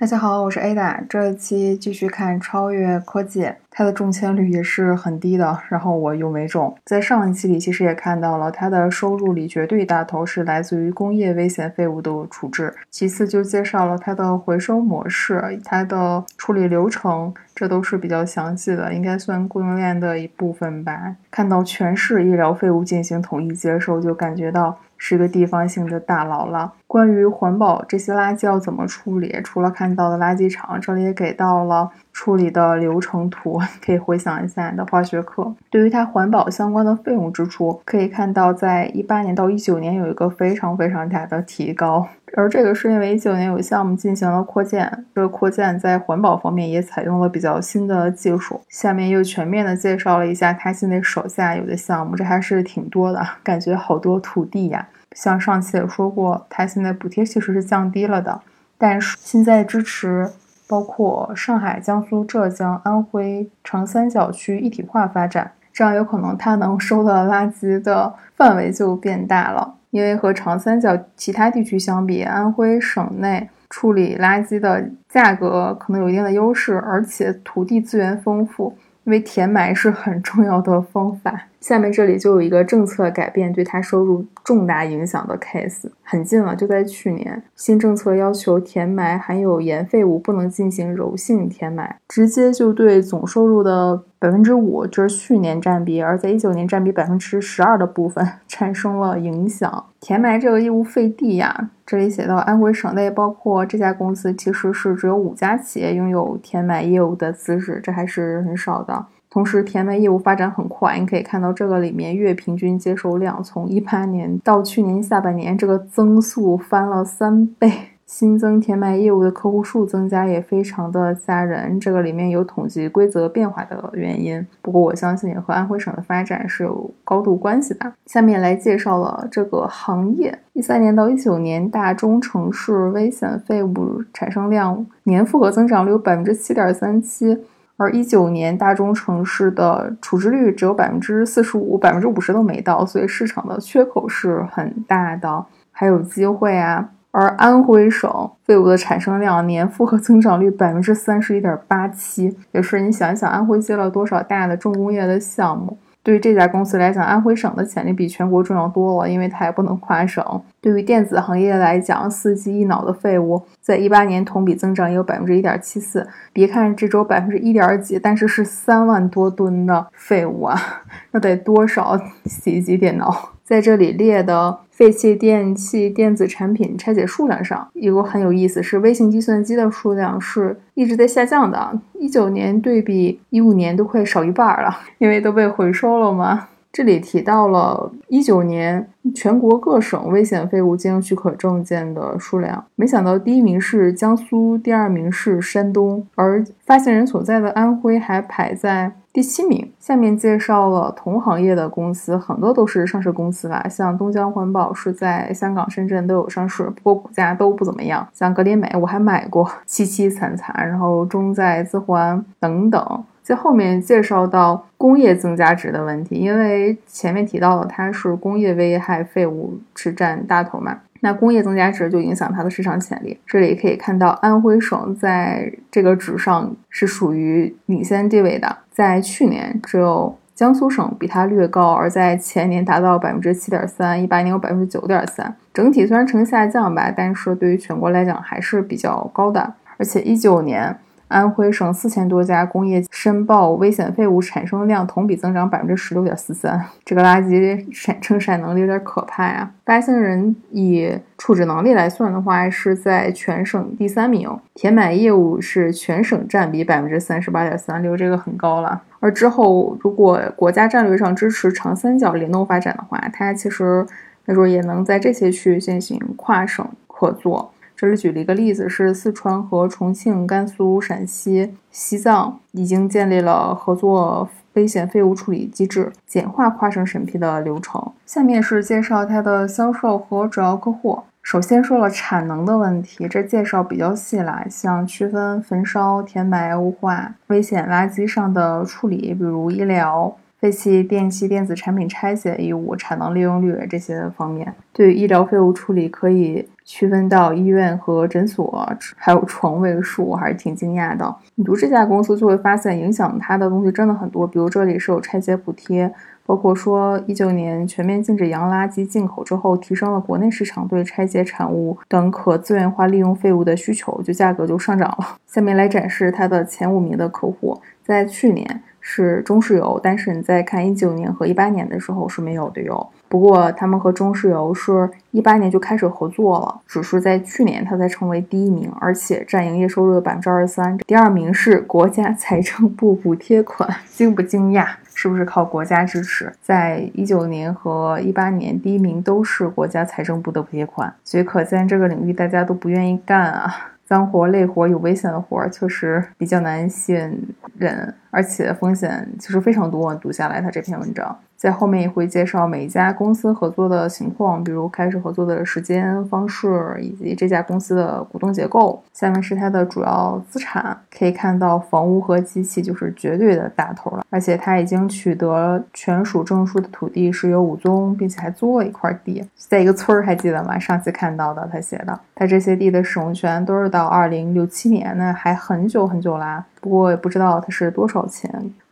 [0.00, 6.74] 大家好，我是 Ada，这一期继续看超越科技，它的中签率也是很低的，然后我又没中。
[6.84, 21.16] 在上一期里其实也看到了，它的收入里绝对大头是来自于工业危险废物的处置，其次就介绍了它的回收模式、它的处理流程，这都是比较详细的，应该算供应链的一部分吧。
[21.30, 24.78] 看到全市医疗废物进行统一接收，就感觉到。
[25.00, 26.72] 是个地方性的大佬了。
[26.88, 31.88] 关于环保这些垃圾要怎么处理，除了看到的垃圾场，这里也给到了
[32.18, 35.54] 处理的流程图， 可以回想一下你的化学课。
[35.70, 42.08] 对于它环保相关的费用支出，可以看到在一八年到一九年有一个非常非常大的提高。
[42.36, 48.60] 而这个是因为一九年有项目进行了扩建，这个扩建在环保方面也采用了比较新的技术。
[48.68, 54.88] 下面又全面的介绍了一下他现在手下有的项目，这还是挺多的，感觉好多土地呀。
[55.12, 58.40] 像上期也说过，他现在补贴其实是降低了的，
[58.76, 60.28] 但是现在支持
[60.68, 69.74] 包括上海、江苏、浙江、安徽长三角区一体化发展，这样有可能它能收的垃圾的范围就变大了。
[69.90, 78.76] 因为和长三角其他地区相比，安徽省内处理垃圾的价格可能有一定的优势，而且土地资源丰富。
[79.04, 81.32] 因为填埋是很重要的方法。
[81.60, 99.86] 下面这里就有一个政策改变对他收入重大影响的 case，很近了，就在去年，新政策要求填埋含有盐废物不能进行柔性填埋，直接就对总收入的百分之五，就是去年占比，而在一九年占比百分之十二的部分 产生了影响。
[100.00, 101.70] 填埋这个业务费地呀。
[101.84, 109.06] 这里写到，安徽省内包括这家公司，其实是只有五家企业拥有填埋业务的资质，这还是很少的。
[109.30, 117.72] 同时，填埋业务发展很快，你可以看到这个里面月平均接收量，从一八年到去年下半年，这个增速翻了三倍。
[118.06, 127.92] 新增填埋业务的客户数增加也非常的吓人，这个里面有统计规则变化的原因，不过我相信也和安徽省的发展是有高度关系的。
[128.06, 137.36] 下面来介绍了这个行业，一三年到一九年大中城市危险废物产生量年复合增长率百分之七点三七，
[137.78, 146.90] 而一九年大中城市的处置率只有百分之四十五，百分之五十都没到，所以市场的缺口是很大的，还有机会啊。
[147.10, 155.78] 而安徽省废物的产生量年复合增长率百分之三十一点八七，也是你想一想，安徽接了多少大的重工业的项目？
[156.02, 160.24] 对于这家公司来讲，安徽省的潜力比全国重要多了，因为它也不能跨省。
[160.60, 166.06] 对于电子行业来讲，四 G 一脑的废物在一八年同比增长也有百分之一点七四。
[166.32, 170.60] 别看这周百分之一点几，但是是三万多吨的废物啊，
[171.12, 173.32] 那得多少洗衣机、电脑？
[173.44, 174.58] 在这里列的。
[174.78, 181.80] 废弃电器电子产品拆解数量上，有个很有意思，是微型计算机的数量是一直在下降的。
[181.94, 186.46] 一九年对比一五年都快少一半了，因为都被回收了嘛。
[186.78, 198.92] 这里提到了一九年全国各省危险废物经营许可证件的数量，没想到第一名是江苏，第二名是山东，而发行人所在的安徽还排在。
[199.12, 203.66] 第七名，下面介绍了同行业的公司，很多都是上市公司吧。
[203.68, 208.06] 像东江环保是在香港、深圳都有上市，不过股价都不怎么样。
[208.12, 210.54] 像格林美，我还买过，凄凄惨惨。
[210.56, 220.78] 然后中在资环等等，在后面介绍到工业增加值的问题，因为前面提到了它是工业危害废物是占大头嘛。
[221.00, 223.20] 那工业增加值就影响它的市场潜力。
[223.26, 228.56] 这里可以看到，安徽省在这个值上是属于领先地位的。
[228.70, 235.36] 在去年，只有江苏省比它略高，而在前年达到百分之七点三，一八年有百分之九点三。
[235.52, 239.52] 整体虽然呈下降吧，但是对于全国来讲还是比较高的。
[239.76, 240.74] 而且一九年。
[241.08, 249.50] 安徽省四千多家工业申报危险废物产生量同比增长百分之十六点四三，这个垃圾产生产能力有点可怕啊！
[249.64, 254.30] 发现人以处置能力来算的话，是在全省第三名。
[254.54, 258.82] 填埋业务是全省占比百分之三十八点三六，这个很高了。
[259.00, 263.86] 而之后，如果国家战略上支持长三角联动发展的话，它其实
[264.26, 267.52] 那时候也能在这些区域进行跨省合作。
[267.80, 277.92] 这里举了一个例子，是四川和重庆、甘肃、陕西、西藏已经建立了合作危险废物处理机制，简化跨省审批的流程。
[278.04, 280.98] 下面是介绍它的销售和主要客户。
[281.22, 290.16] 首先说了产能的问题，这介绍比较细了，像区分焚烧、填埋、雾化、危险垃圾上的处理，比如医疗。
[290.40, 294.54] 废弃电器电子产品拆解义务、产能利用率这些方面。
[294.72, 298.64] 对医疗废物处理，可以区分到医院和诊所，
[298.96, 301.12] 还有床位数，我还是挺惊讶的。
[301.34, 304.24] 你读这家公司就会发现，影响它的东西真的很多。
[304.26, 305.92] 比如这里是有拆解补贴。
[306.28, 315.16] 包括说，一九年全面禁止洋垃圾进口之后，提升了国内市场对拆解产物等可资源化利用废物的需求，就价格就上涨了。
[315.26, 322.86] 下面来展示它的前五名的客户，在去年是中石油，但是你在看一九年和一八年的时候是没有的哟。
[323.08, 330.76] 不过他们和中石油是一八年就开始合作了，只是在去年它才成为第一名，而且占营业收入的百分之二十三。
[330.86, 334.66] 第二名是国家财政部补贴款，惊不惊讶？
[335.00, 336.32] 是不是靠国家支持？
[336.42, 343.54] 在一九年和一八年，第一名都是国家财政部的补贴款，所以可见这个领域大家都不愿意干啊，
[343.84, 349.94] 脏活累活有危险的活，确实比较难吸引人，而且风险其实非常多。
[349.94, 351.16] 读下来他这篇文章。
[351.38, 358.82] 在后面也会介绍每一家公司合作的情况，比如开始合作的时间、方式以及这家公司的股东结构。
[358.92, 370.58] 下面是它的主要资产，可以看到房屋和机器就是绝对的大头了，而且它已经取得权属证书的土地是有五宗，并且还租了一块地，在一个村儿，还记得吗？
[370.58, 376.44] 上次看到的他写的，他这些地的使用权都是到二零六七年，那还很久很久啦。
[376.60, 378.28] 不过也不知道它是多少钱。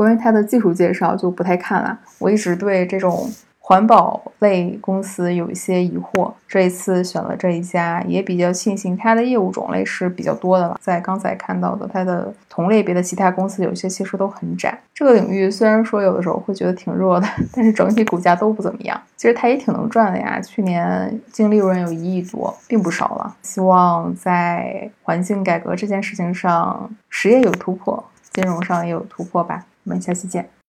[0.00, 1.98] 关于它的技术介绍就不太看了。
[2.18, 10.78] 我一直对这种环保类公司有一些疑惑，这一次选了这一家，也比较庆幸它的业务种类是比较多的了。
[10.80, 14.76] 在刚才看到的它的同类别的其他公司，有些其实都很窄。
[14.94, 18.98] 这个领域虽然说有的时候会觉得挺热的， 但是整体股价都不怎么样。
[19.18, 23.36] 其实它也挺能赚的呀，去年净利润有一亿多，并不少了。
[23.42, 29.66] 希望在环境改革这件事情上，实业有突破，金融上也有突破吧。
[29.84, 30.50] 我们下期见。